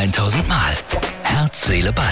1000 0.00 0.48
Mal. 0.48 0.72
Herz, 1.24 1.66
Seele, 1.66 1.92
Ball. 1.92 2.06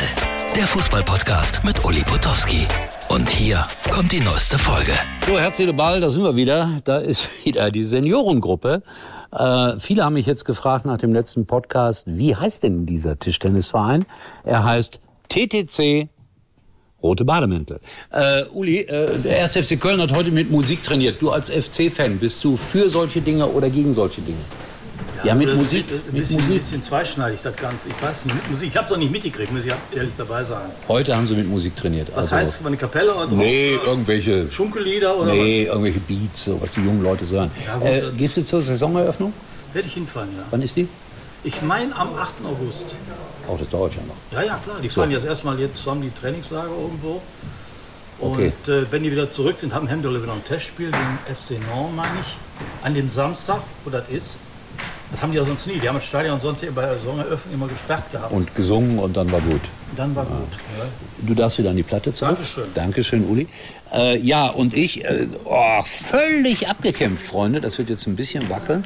Der 0.54 0.66
Fußballpodcast 0.66 1.64
mit 1.64 1.82
Uli 1.86 2.02
Potowski. 2.02 2.66
Und 3.08 3.30
hier 3.30 3.64
kommt 3.90 4.12
die 4.12 4.20
neueste 4.20 4.58
Folge. 4.58 4.92
So, 5.26 5.38
Herz, 5.38 5.56
Seele, 5.56 5.72
Ball, 5.72 5.98
da 5.98 6.10
sind 6.10 6.22
wir 6.22 6.36
wieder. 6.36 6.76
Da 6.84 6.98
ist 6.98 7.30
wieder 7.46 7.70
die 7.70 7.84
Seniorengruppe. 7.84 8.82
Äh, 9.32 9.78
viele 9.78 10.04
haben 10.04 10.12
mich 10.12 10.26
jetzt 10.26 10.44
gefragt 10.44 10.84
nach 10.84 10.98
dem 10.98 11.14
letzten 11.14 11.46
Podcast, 11.46 12.04
wie 12.06 12.36
heißt 12.36 12.62
denn 12.62 12.84
dieser 12.84 13.18
Tischtennisverein? 13.18 14.04
Er 14.44 14.64
heißt 14.64 15.00
TTC 15.30 16.10
Rote 17.02 17.24
Bademäntel. 17.24 17.80
Äh, 18.10 18.44
Uli, 18.52 18.80
äh, 18.80 19.16
der 19.16 19.40
1. 19.40 19.56
FC 19.56 19.80
Köln 19.80 19.98
hat 20.02 20.12
heute 20.12 20.30
mit 20.30 20.50
Musik 20.50 20.82
trainiert. 20.82 21.22
Du 21.22 21.30
als 21.30 21.48
FC-Fan, 21.48 22.18
bist 22.18 22.44
du 22.44 22.54
für 22.58 22.90
solche 22.90 23.22
Dinge 23.22 23.46
oder 23.46 23.70
gegen 23.70 23.94
solche 23.94 24.20
Dinge? 24.20 24.44
Ja, 25.24 25.34
mit 25.34 25.54
Musik. 25.54 25.86
Ein 25.90 25.96
Mit 26.06 26.14
bisschen, 26.14 26.38
Musik. 26.40 26.56
bisschen 26.58 26.82
zweischneidig, 26.82 27.40
das 27.42 27.56
Ganze. 27.56 27.88
Ich 27.88 28.02
weiß 28.02 28.24
nicht, 28.26 28.34
mit 28.36 28.50
Musik. 28.50 28.68
Ich 28.70 28.76
habe 28.76 28.86
es 28.86 28.92
auch 28.92 28.96
nicht 28.96 29.10
mitgekriegt, 29.10 29.52
muss 29.52 29.64
ich 29.64 29.72
ehrlich 29.94 30.12
dabei 30.16 30.44
sagen. 30.44 30.70
Heute 30.86 31.16
haben 31.16 31.26
sie 31.26 31.34
mit 31.34 31.48
Musik 31.48 31.74
trainiert. 31.76 32.08
Was 32.14 32.30
heißt, 32.32 32.64
eine 32.64 32.76
Kapelle 32.76 33.14
oder 33.14 33.26
Nee, 33.34 33.76
oder 33.76 33.88
irgendwelche, 33.88 34.50
Schunkellieder 34.50 35.16
oder 35.16 35.32
nee, 35.32 35.64
irgendwelche 35.64 36.00
Beats, 36.00 36.44
so 36.44 36.60
was 36.60 36.72
die 36.72 36.80
jungen 36.80 37.02
Leute 37.02 37.24
sagen. 37.24 37.50
Ja, 37.66 37.80
äh, 37.88 38.02
gehst 38.16 38.36
du 38.36 38.44
zur 38.44 38.60
Saisoneröffnung? 38.62 39.32
was? 39.68 39.74
Werde 39.74 39.88
ich 39.88 39.94
hinfahren, 39.94 40.28
ja. 40.36 40.44
Wann 40.50 40.62
ist 40.62 40.76
die? 40.76 40.88
Ich 41.44 41.62
meine 41.62 41.94
am 41.94 42.14
8. 42.16 42.34
August. 42.44 42.96
Oh, 43.46 43.56
das 43.58 43.68
dauert 43.68 43.92
ja 43.94 44.00
noch. 44.06 44.16
Ja, 44.38 44.44
ja, 44.46 44.58
klar. 44.64 44.76
Die 44.82 44.88
fahren 44.88 45.10
jetzt 45.10 45.24
erstmal 45.24 45.58
jetzt 45.60 45.86
haben 45.86 46.00
die 46.02 46.10
Trainingslager 46.10 46.70
irgendwo. 46.70 47.20
Und 48.18 48.32
Okay. 48.32 48.52
äh, 48.66 48.84
wenn 48.90 49.04
die 49.04 49.12
wieder 49.12 49.30
zurück 49.30 49.58
sind, 49.58 49.72
haben 49.72 49.86
Hemdele 49.86 50.20
wieder 50.22 50.32
ein 50.32 50.42
Testspiel 50.42 50.90
gegen 50.90 51.18
FC 51.32 51.52
Nord, 51.72 51.94
meine 51.94 52.10
ich. 52.20 52.36
An 52.84 52.94
dem 52.94 53.08
Samstag, 53.08 53.60
wo 53.84 53.90
das 53.90 54.08
ist. 54.08 54.38
Das 55.10 55.22
haben 55.22 55.32
die 55.32 55.38
ja 55.38 55.44
sonst 55.44 55.66
nie. 55.66 55.78
Die 55.78 55.88
haben 55.88 55.96
das 55.96 56.04
Stadion 56.04 56.38
sonst 56.40 56.62
bei 56.74 56.82
der 56.82 56.94
Saisoneröffnung 56.94 57.54
immer 57.54 57.68
gesperrt 57.68 58.10
gehabt. 58.12 58.32
Und 58.32 58.54
gesungen 58.54 58.98
und 58.98 59.16
dann 59.16 59.30
war 59.32 59.40
gut. 59.40 59.60
dann 59.96 60.14
war 60.14 60.24
gut. 60.24 60.52
Ja. 60.78 60.84
Du 61.26 61.34
darfst 61.34 61.58
wieder 61.58 61.70
an 61.70 61.76
die 61.76 61.82
Platte 61.82 62.12
zurück. 62.12 62.36
Dankeschön. 62.36 62.64
Dankeschön, 62.74 63.24
Uli. 63.28 63.48
Äh, 63.92 64.18
ja, 64.18 64.48
und 64.48 64.74
ich, 64.74 65.04
äh, 65.04 65.26
oh, 65.44 65.80
völlig 65.82 66.68
abgekämpft, 66.68 67.26
Freunde. 67.26 67.60
Das 67.60 67.78
wird 67.78 67.88
jetzt 67.88 68.06
ein 68.06 68.16
bisschen 68.16 68.50
wackeln. 68.50 68.84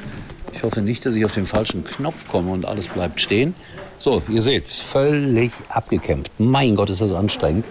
Ich 0.53 0.63
hoffe 0.63 0.81
nicht, 0.81 1.05
dass 1.05 1.15
ich 1.15 1.25
auf 1.25 1.33
den 1.33 1.45
falschen 1.45 1.83
Knopf 1.83 2.27
komme 2.29 2.51
und 2.51 2.65
alles 2.65 2.87
bleibt 2.87 3.19
stehen. 3.19 3.53
So, 3.99 4.21
ihr 4.29 4.41
seht's, 4.41 4.79
völlig 4.79 5.51
abgekämpft. 5.69 6.31
Mein 6.37 6.75
Gott, 6.75 6.89
ist 6.89 7.01
das 7.01 7.11
anstrengend. 7.11 7.65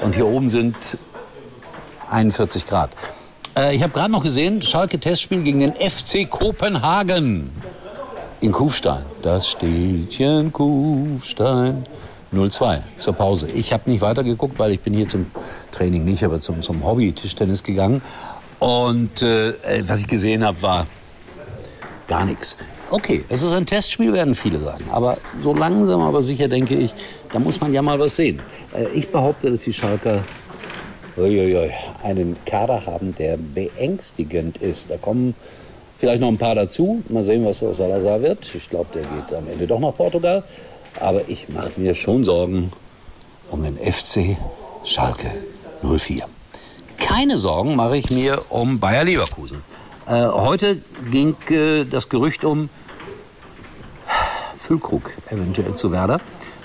Und 0.00 0.14
hier 0.14 0.26
oben 0.26 0.48
sind 0.48 0.74
41 2.10 2.66
Grad. 2.66 2.90
Äh, 3.56 3.74
ich 3.74 3.82
habe 3.82 3.92
gerade 3.92 4.10
noch 4.10 4.22
gesehen, 4.22 4.62
Schalke-Testspiel 4.62 5.42
gegen 5.42 5.58
den 5.58 5.74
FC 5.74 6.28
Kopenhagen 6.28 7.50
in 8.40 8.52
Kufstein. 8.52 9.04
Das 9.22 9.48
Städtchen 9.50 10.52
Kufstein. 10.52 11.84
0-2 12.32 12.78
zur 12.96 13.14
Pause. 13.14 13.50
Ich 13.50 13.72
habe 13.72 13.90
nicht 13.90 14.02
weitergeguckt, 14.02 14.58
weil 14.58 14.70
ich 14.70 14.80
bin 14.80 14.94
hier 14.94 15.08
zum 15.08 15.26
Training 15.72 16.04
nicht, 16.04 16.22
aber 16.22 16.38
zum, 16.38 16.60
zum 16.60 16.84
Hobby-Tischtennis 16.84 17.64
gegangen. 17.64 18.02
Und 18.60 19.22
äh, 19.22 19.54
was 19.88 20.00
ich 20.00 20.06
gesehen 20.06 20.44
habe, 20.44 20.62
war 20.62 20.86
gar 22.06 22.24
nichts. 22.24 22.56
Okay, 22.90 23.24
es 23.28 23.42
ist 23.42 23.52
ein 23.52 23.66
Testspiel, 23.66 24.12
werden 24.12 24.34
viele 24.34 24.60
sagen. 24.60 24.84
Aber 24.90 25.16
so 25.40 25.54
langsam, 25.54 26.00
aber 26.02 26.22
sicher 26.22 26.48
denke 26.48 26.74
ich, 26.74 26.94
da 27.32 27.38
muss 27.38 27.60
man 27.60 27.72
ja 27.72 27.82
mal 27.82 27.98
was 27.98 28.16
sehen. 28.16 28.40
Äh, 28.74 28.86
ich 28.94 29.10
behaupte, 29.10 29.50
dass 29.50 29.62
die 29.62 29.72
Schalker 29.72 30.22
uiuiui, 31.16 31.72
einen 32.02 32.36
Kader 32.46 32.86
haben, 32.86 33.14
der 33.16 33.36
beängstigend 33.36 34.58
ist. 34.58 34.90
Da 34.90 34.96
kommen 34.96 35.34
vielleicht 36.00 36.20
noch 36.20 36.28
ein 36.28 36.38
paar 36.38 36.54
dazu. 36.54 37.02
Mal 37.08 37.22
sehen, 37.22 37.44
was 37.44 37.62
aus 37.62 37.76
Salazar 37.76 38.22
wird. 38.22 38.52
Ich 38.54 38.68
glaube, 38.68 38.86
der 38.94 39.02
geht 39.02 39.36
am 39.36 39.46
Ende 39.48 39.66
doch 39.66 39.78
nach 39.78 39.94
Portugal. 39.94 40.42
Aber 40.98 41.28
ich 41.28 41.48
mache 41.48 41.72
mir 41.76 41.94
schon 41.94 42.24
Sorgen 42.24 42.72
um 43.50 43.62
den 43.62 43.76
FC 43.76 44.36
Schalke 44.84 45.30
04. 45.82 46.24
Keine 46.98 47.36
Sorgen 47.36 47.76
mache 47.76 47.98
ich 47.98 48.10
mir 48.10 48.40
um 48.48 48.80
Bayer 48.80 49.04
Leverkusen. 49.04 49.62
Äh, 50.06 50.26
heute 50.26 50.78
ging 51.10 51.36
äh, 51.50 51.84
das 51.84 52.08
Gerücht 52.08 52.44
um 52.44 52.70
Füllkrug 54.58 55.10
eventuell 55.30 55.74
zu 55.74 55.92
Werder, 55.92 56.20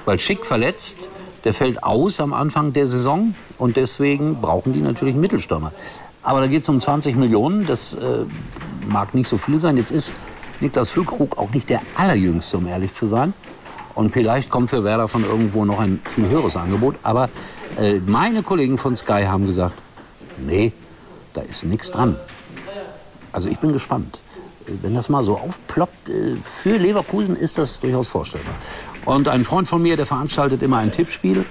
weil 0.06 0.19
Schick 0.19 0.45
verletzt, 0.45 1.09
der 1.44 1.53
fällt 1.53 1.84
aus 1.84 2.19
am 2.19 2.34
Anfang 2.34 2.74
der 2.74 2.88
Saison 2.88 3.35
und 3.57 3.78
deswegen 3.78 4.41
brauchen 4.41 4.74
die 4.74 4.81
natürlich 4.81 5.13
einen 5.13 5.22
Mittelstürmer. 5.22 5.72
Aber 6.25 6.41
da 6.41 6.47
geht 6.47 6.63
es 6.63 6.69
um 6.69 6.80
20 6.80 7.16
Millionen, 7.16 7.68
das 7.68 7.94
äh, 7.94 8.25
mag 8.90 9.13
nicht 9.13 9.28
so 9.28 9.38
viel 9.38 9.59
sein. 9.59 9.78
Jetzt 9.78 9.91
ist 9.91 10.16
Niklas 10.59 10.90
Füllkrug 10.90 11.38
auch 11.38 11.52
nicht 11.52 11.69
der 11.69 11.81
allerjüngste, 11.96 12.58
um 12.58 12.66
ehrlich 12.66 12.94
zu 12.96 13.06
sein. 13.06 13.34
Und 13.94 14.12
vielleicht 14.12 14.50
kommt 14.50 14.72
für 14.72 14.84
Werder 14.84 15.08
von 15.08 15.24
irgendwo 15.24 15.66
noch 15.66 15.80
ein 15.80 16.02
viel 16.03 16.28
höheres 16.28 16.58
Angebot. 16.58 16.96
Aber 17.03 17.30
äh, 17.78 18.00
meine 18.00 18.41
Kollegen 18.41 18.80
von 18.80 18.96
Sky 18.96 19.25
haben 19.28 19.46
gesagt, 19.46 19.75
nee, 20.41 20.74
da 21.34 21.41
ist 21.41 21.63
nichts 21.63 21.91
dran. 21.91 22.16
Also 23.31 23.47
ich 23.47 23.59
bin 23.59 23.72
gespannt. 23.72 24.19
Wenn 24.81 24.96
das 24.96 25.09
mal 25.09 25.22
so 25.22 25.38
aufploppt, 25.38 26.09
äh, 26.09 26.38
für 26.44 26.78
Leverkusen 26.78 27.36
ist 27.36 27.59
das 27.59 27.80
durchaus 27.80 28.07
vorstellbar. 28.07 28.56
Und 29.06 29.28
ein 29.28 29.46
Freund 29.46 29.68
von 29.68 29.80
mir, 29.80 29.96
der 29.96 30.07
veranstaltet 30.07 30.63
immer 30.63 30.78
ein 30.78 30.92
Tippspiel. 30.92 31.46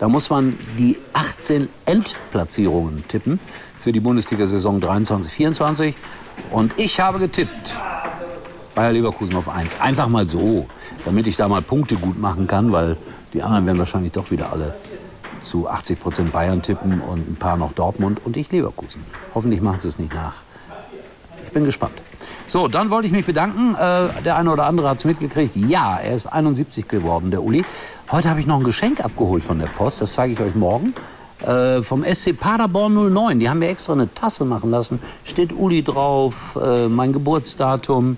Da 0.00 0.08
muss 0.08 0.30
man 0.30 0.58
die 0.76 0.98
18 1.12 1.68
Endplatzierungen 1.86 3.06
tippen 3.06 3.38
für 3.84 3.92
die 3.92 4.00
Bundesliga-Saison 4.00 4.80
23-24. 4.80 5.92
Und 6.50 6.72
ich 6.78 7.00
habe 7.00 7.18
getippt. 7.18 7.74
Bayer 8.74 8.92
Leverkusen 8.92 9.36
auf 9.36 9.48
1. 9.48 9.78
Einfach 9.78 10.08
mal 10.08 10.26
so, 10.26 10.66
damit 11.04 11.26
ich 11.26 11.36
da 11.36 11.46
mal 11.48 11.60
Punkte 11.60 11.96
gut 11.96 12.18
machen 12.18 12.46
kann, 12.46 12.72
weil 12.72 12.96
die 13.34 13.42
anderen 13.42 13.66
werden 13.66 13.78
wahrscheinlich 13.78 14.12
doch 14.12 14.30
wieder 14.30 14.50
alle 14.50 14.74
zu 15.42 15.68
80 15.68 16.00
Prozent 16.00 16.32
Bayern 16.32 16.62
tippen 16.62 17.02
und 17.02 17.28
ein 17.28 17.36
paar 17.36 17.58
noch 17.58 17.74
Dortmund 17.74 18.20
und 18.24 18.38
ich 18.38 18.50
Leverkusen. 18.50 19.04
Hoffentlich 19.34 19.60
machen 19.60 19.80
sie 19.80 19.88
es 19.88 19.98
nicht 19.98 20.14
nach. 20.14 20.36
Ich 21.44 21.52
bin 21.52 21.66
gespannt. 21.66 22.00
So, 22.46 22.68
dann 22.68 22.88
wollte 22.88 23.06
ich 23.06 23.12
mich 23.12 23.26
bedanken. 23.26 23.74
Äh, 23.74 24.22
der 24.24 24.36
eine 24.36 24.50
oder 24.50 24.64
andere 24.64 24.88
hat 24.88 24.96
es 24.96 25.04
mitgekriegt. 25.04 25.56
Ja, 25.56 25.98
er 25.98 26.14
ist 26.14 26.26
71 26.26 26.88
geworden, 26.88 27.30
der 27.30 27.42
Uli. 27.42 27.66
Heute 28.10 28.30
habe 28.30 28.40
ich 28.40 28.46
noch 28.46 28.56
ein 28.56 28.64
Geschenk 28.64 29.04
abgeholt 29.04 29.44
von 29.44 29.58
der 29.58 29.66
Post. 29.66 30.00
Das 30.00 30.14
zeige 30.14 30.32
ich 30.32 30.40
euch 30.40 30.54
morgen. 30.54 30.94
Äh, 31.42 31.82
vom 31.82 32.04
SC 32.04 32.32
Paderborn 32.32 33.12
09. 33.12 33.40
Die 33.40 33.48
haben 33.48 33.58
mir 33.58 33.68
extra 33.68 33.92
eine 33.92 34.12
Tasse 34.12 34.44
machen 34.44 34.70
lassen. 34.70 35.00
Steht 35.24 35.52
Uli 35.52 35.82
drauf, 35.82 36.58
äh, 36.62 36.88
mein 36.88 37.12
Geburtsdatum. 37.12 38.16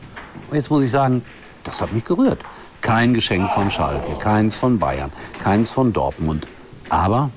Und 0.51 0.55
jetzt 0.55 0.71
muss 0.71 0.85
ich 0.85 0.91
sagen, 0.91 1.25
das 1.65 1.81
hat 1.81 1.93
mich 1.93 2.05
gerührt. 2.05 2.39
Kein 2.83 3.15
Geschenk 3.15 3.51
von 3.51 3.71
Schalke, 3.71 4.13
keins 4.19 4.57
von 4.57 4.79
Bayern, 4.79 5.13
keins 5.43 5.71
von 5.71 5.93
Dortmund. 5.93 6.47
Aber, 6.89 7.31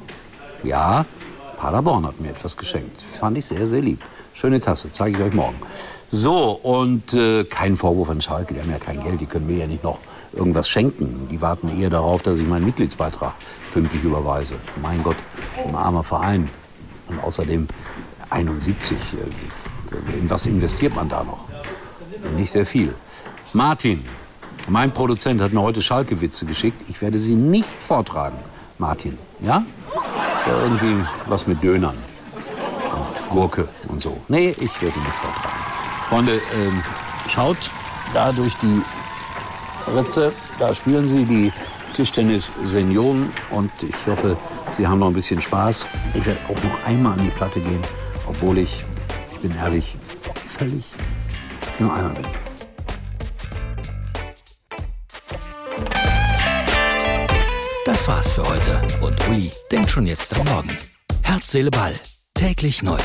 ja, 0.63 1.05
Paderborn 1.57 2.05
hat 2.05 2.19
mir 2.19 2.29
etwas 2.29 2.55
geschenkt. 2.55 3.01
Fand 3.01 3.37
ich 3.37 3.45
sehr, 3.45 3.65
sehr 3.65 3.81
lieb. 3.81 4.01
Schöne 4.39 4.61
Tasse, 4.61 4.89
zeige 4.89 5.17
ich 5.17 5.23
euch 5.25 5.33
morgen. 5.33 5.57
So, 6.11 6.51
und 6.51 7.13
äh, 7.13 7.43
kein 7.43 7.75
Vorwurf 7.75 8.09
an 8.09 8.21
Schalke, 8.21 8.53
die 8.53 8.61
haben 8.61 8.71
ja 8.71 8.79
kein 8.79 9.03
Geld, 9.03 9.19
die 9.19 9.25
können 9.25 9.47
mir 9.47 9.57
ja 9.57 9.67
nicht 9.67 9.83
noch 9.83 9.99
irgendwas 10.31 10.69
schenken. 10.69 11.27
Die 11.29 11.41
warten 11.41 11.67
eher 11.77 11.89
darauf, 11.89 12.21
dass 12.21 12.39
ich 12.39 12.47
meinen 12.47 12.63
Mitgliedsbeitrag 12.63 13.33
pünktlich 13.73 14.01
überweise. 14.01 14.55
Mein 14.81 15.03
Gott, 15.03 15.17
ein 15.67 15.75
armer 15.75 16.05
Verein. 16.05 16.47
Und 17.09 17.21
außerdem 17.21 17.67
71. 18.29 18.95
äh, 18.97 20.17
In 20.17 20.29
was 20.29 20.45
investiert 20.45 20.95
man 20.95 21.09
da 21.09 21.21
noch? 21.25 21.45
Nicht 22.37 22.53
sehr 22.53 22.65
viel. 22.65 22.93
Martin, 23.51 24.05
mein 24.69 24.91
Produzent 24.93 25.41
hat 25.41 25.51
mir 25.51 25.61
heute 25.61 25.81
Schalke-Witze 25.81 26.45
geschickt. 26.45 26.81
Ich 26.87 27.01
werde 27.01 27.19
sie 27.19 27.35
nicht 27.35 27.83
vortragen. 27.83 28.37
Martin, 28.77 29.17
ja? 29.41 29.65
Ja 30.47 30.63
irgendwie 30.63 31.03
was 31.27 31.45
mit 31.45 31.61
Dönern. 31.61 32.08
Und 33.29 33.35
Gurke 33.35 33.67
und 33.87 34.01
so. 34.01 34.17
Nee, 34.27 34.49
ich 34.49 34.81
werde 34.81 34.99
nicht 34.99 35.15
vortragen. 35.15 35.59
Freunde, 36.09 36.41
ähm, 36.55 36.83
schaut 37.29 37.71
da 38.13 38.31
durch 38.31 38.55
die 38.57 38.81
Ritze. 39.95 40.31
Da 40.57 40.73
spielen 40.73 41.07
sie 41.07 41.25
die 41.25 41.51
Tischtennis-Senioren. 41.93 43.31
Und 43.51 43.71
ich 43.81 43.95
hoffe, 44.07 44.37
Sie 44.77 44.87
haben 44.87 44.99
noch 44.99 45.07
ein 45.07 45.13
bisschen 45.13 45.41
Spaß. 45.41 45.87
Ich 46.13 46.25
werde 46.25 46.39
auch 46.47 46.63
noch 46.63 46.85
einmal 46.85 47.13
an 47.13 47.19
die 47.19 47.31
Platte 47.31 47.59
gehen, 47.59 47.81
obwohl 48.27 48.59
ich, 48.59 48.85
ich 49.31 49.39
bin 49.39 49.55
ehrlich, 49.55 49.97
völlig 50.45 50.83
im 51.79 51.91
Eimer 51.91 52.09
bin. 52.09 52.25
Das 57.85 58.07
war's 58.07 58.33
für 58.33 58.47
heute. 58.47 58.81
Und 59.01 59.27
Uli 59.27 59.51
denkt 59.71 59.89
schon 59.89 60.05
jetzt 60.05 60.35
am 60.37 60.45
Morgen. 60.45 60.77
Herz, 61.23 61.51
Seele, 61.51 61.71
Ball. 61.71 61.93
Täglich 62.33 62.83
neu. 62.83 62.99